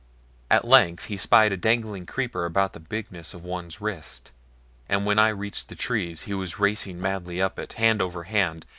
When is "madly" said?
6.99-7.39